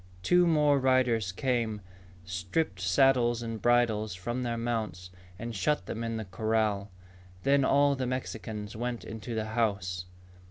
[0.23, 1.79] Two more riders came,
[2.25, 6.89] stripped saddles and bridles from their mounts, and shut them in the corral.
[7.43, 10.05] Then all the Mexicans went into the house.